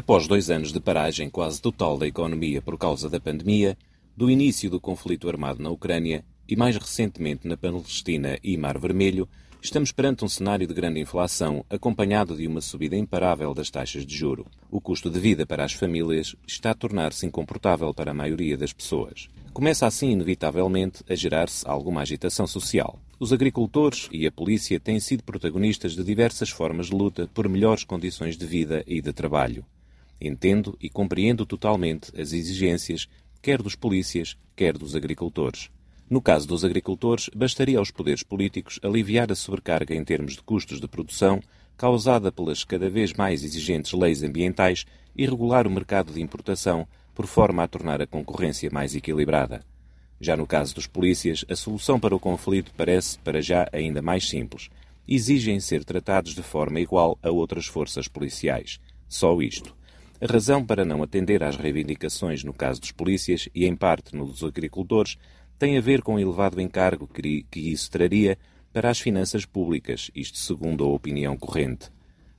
Após 0.00 0.26
dois 0.26 0.48
anos 0.48 0.72
de 0.72 0.80
paragem 0.80 1.28
quase 1.28 1.60
total 1.60 1.98
da 1.98 2.06
economia 2.06 2.62
por 2.62 2.78
causa 2.78 3.10
da 3.10 3.20
pandemia, 3.20 3.76
do 4.16 4.30
início 4.30 4.70
do 4.70 4.80
conflito 4.80 5.28
armado 5.28 5.62
na 5.62 5.68
Ucrânia 5.68 6.24
e 6.48 6.56
mais 6.56 6.74
recentemente 6.74 7.46
na 7.46 7.54
Palestina 7.54 8.38
e 8.42 8.56
Mar 8.56 8.78
Vermelho, 8.78 9.28
estamos 9.62 9.92
perante 9.92 10.24
um 10.24 10.28
cenário 10.28 10.66
de 10.66 10.72
grande 10.72 11.00
inflação, 11.00 11.66
acompanhado 11.68 12.34
de 12.34 12.46
uma 12.46 12.62
subida 12.62 12.96
imparável 12.96 13.52
das 13.52 13.68
taxas 13.68 14.06
de 14.06 14.16
juro. 14.16 14.46
O 14.70 14.80
custo 14.80 15.10
de 15.10 15.20
vida 15.20 15.44
para 15.44 15.66
as 15.66 15.74
famílias 15.74 16.34
está 16.48 16.70
a 16.70 16.74
tornar-se 16.74 17.26
incomportável 17.26 17.92
para 17.92 18.12
a 18.12 18.14
maioria 18.14 18.56
das 18.56 18.72
pessoas. 18.72 19.28
Começa 19.52 19.86
assim, 19.86 20.12
inevitavelmente, 20.12 21.04
a 21.10 21.14
gerar-se 21.14 21.68
alguma 21.68 22.00
agitação 22.00 22.46
social. 22.46 22.98
Os 23.18 23.34
agricultores 23.34 24.08
e 24.10 24.26
a 24.26 24.32
polícia 24.32 24.80
têm 24.80 24.98
sido 24.98 25.22
protagonistas 25.24 25.92
de 25.92 26.02
diversas 26.02 26.48
formas 26.48 26.86
de 26.86 26.94
luta 26.94 27.28
por 27.34 27.46
melhores 27.50 27.84
condições 27.84 28.38
de 28.38 28.46
vida 28.46 28.82
e 28.86 29.02
de 29.02 29.12
trabalho. 29.12 29.62
Entendo 30.20 30.76
e 30.80 30.90
compreendo 30.90 31.46
totalmente 31.46 32.12
as 32.20 32.32
exigências, 32.32 33.08
quer 33.40 33.62
dos 33.62 33.74
polícias, 33.74 34.36
quer 34.54 34.76
dos 34.76 34.94
agricultores. 34.94 35.70
No 36.10 36.20
caso 36.20 36.46
dos 36.46 36.64
agricultores, 36.64 37.30
bastaria 37.34 37.78
aos 37.78 37.90
poderes 37.90 38.22
políticos 38.22 38.80
aliviar 38.82 39.30
a 39.30 39.34
sobrecarga 39.34 39.94
em 39.94 40.04
termos 40.04 40.34
de 40.34 40.42
custos 40.42 40.80
de 40.80 40.88
produção 40.88 41.40
causada 41.76 42.30
pelas 42.30 42.62
cada 42.62 42.90
vez 42.90 43.14
mais 43.14 43.42
exigentes 43.42 43.92
leis 43.92 44.22
ambientais 44.22 44.84
e 45.16 45.24
regular 45.24 45.66
o 45.66 45.70
mercado 45.70 46.12
de 46.12 46.20
importação 46.20 46.86
por 47.14 47.26
forma 47.26 47.62
a 47.62 47.68
tornar 47.68 48.02
a 48.02 48.06
concorrência 48.06 48.68
mais 48.70 48.94
equilibrada. 48.94 49.64
Já 50.20 50.36
no 50.36 50.46
caso 50.46 50.74
dos 50.74 50.86
polícias, 50.86 51.44
a 51.48 51.56
solução 51.56 51.98
para 51.98 52.14
o 52.14 52.20
conflito 52.20 52.72
parece, 52.76 53.18
para 53.20 53.40
já, 53.40 53.66
ainda 53.72 54.02
mais 54.02 54.28
simples. 54.28 54.68
Exigem 55.08 55.58
ser 55.60 55.82
tratados 55.82 56.34
de 56.34 56.42
forma 56.42 56.80
igual 56.80 57.18
a 57.22 57.30
outras 57.30 57.66
forças 57.66 58.06
policiais. 58.06 58.78
Só 59.08 59.40
isto. 59.40 59.74
A 60.22 60.30
razão 60.30 60.62
para 60.62 60.84
não 60.84 61.02
atender 61.02 61.42
às 61.42 61.56
reivindicações 61.56 62.44
no 62.44 62.52
caso 62.52 62.78
dos 62.78 62.92
polícias 62.92 63.48
e, 63.54 63.64
em 63.64 63.74
parte, 63.74 64.14
no 64.14 64.26
dos 64.26 64.44
agricultores, 64.44 65.16
tem 65.58 65.78
a 65.78 65.80
ver 65.80 66.02
com 66.02 66.16
o 66.16 66.18
elevado 66.18 66.60
encargo 66.60 67.08
que 67.08 67.46
isso 67.54 67.90
traria 67.90 68.36
para 68.70 68.90
as 68.90 69.00
finanças 69.00 69.46
públicas, 69.46 70.10
isto 70.14 70.36
segundo 70.36 70.84
a 70.84 70.88
opinião 70.88 71.38
corrente. 71.38 71.90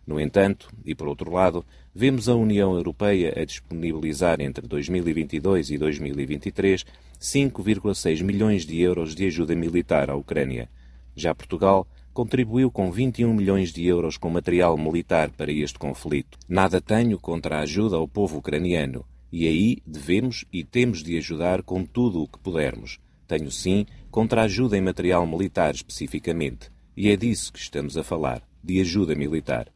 No 0.05 0.19
entanto, 0.19 0.71
e 0.85 0.93
por 0.93 1.07
outro 1.07 1.31
lado, 1.31 1.65
vemos 1.93 2.29
a 2.29 2.35
União 2.35 2.75
Europeia 2.75 3.33
a 3.35 3.45
disponibilizar 3.45 4.39
entre 4.41 4.67
2022 4.67 5.71
e 5.71 5.77
2023 5.79 6.85
5,6 7.19 8.23
milhões 8.23 8.63
de 8.63 8.79
euros 8.79 9.15
de 9.15 9.25
ajuda 9.25 9.55
militar 9.55 10.11
à 10.11 10.15
Ucrânia. 10.15 10.69
Já 11.15 11.33
Portugal 11.33 11.87
contribuiu 12.13 12.69
com 12.69 12.91
21 12.91 13.33
milhões 13.33 13.71
de 13.71 13.85
euros 13.85 14.17
com 14.17 14.29
material 14.29 14.77
militar 14.77 15.29
para 15.31 15.51
este 15.51 15.79
conflito. 15.79 16.37
Nada 16.47 16.81
tenho 16.81 17.17
contra 17.17 17.57
a 17.57 17.61
ajuda 17.61 17.95
ao 17.95 18.07
povo 18.07 18.39
ucraniano, 18.39 19.05
e 19.31 19.47
aí 19.47 19.77
devemos 19.85 20.45
e 20.51 20.63
temos 20.63 21.01
de 21.01 21.17
ajudar 21.17 21.63
com 21.63 21.85
tudo 21.85 22.21
o 22.21 22.27
que 22.27 22.39
pudermos. 22.39 22.99
Tenho 23.27 23.49
sim 23.49 23.85
contra 24.09 24.41
a 24.41 24.45
ajuda 24.45 24.77
em 24.77 24.81
material 24.81 25.25
militar 25.25 25.73
especificamente, 25.73 26.69
e 26.95 27.09
é 27.09 27.15
disso 27.15 27.53
que 27.53 27.59
estamos 27.59 27.97
a 27.97 28.03
falar, 28.03 28.43
de 28.61 28.81
ajuda 28.81 29.15
militar. 29.15 29.67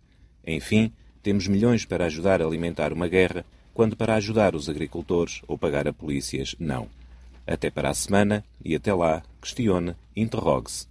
Enfim, 0.46 0.92
temos 1.24 1.48
milhões 1.48 1.86
para 1.86 2.06
ajudar 2.06 2.42
a 2.42 2.46
alimentar 2.46 2.92
uma 2.92 3.08
guerra, 3.08 3.46
quando 3.74 3.96
para 3.96 4.16
ajudar 4.16 4.56
os 4.56 4.70
agricultores 4.70 5.42
ou 5.48 5.58
pagar 5.58 5.88
a 5.88 5.94
polícias, 5.94 6.56
não. 6.60 6.88
Até 7.48 7.70
para 7.70 7.90
a 7.90 7.94
semana 7.94 8.44
e 8.64 8.76
até 8.76 8.94
lá, 8.94 9.24
questione, 9.42 9.96
interrogue-se 10.16 10.88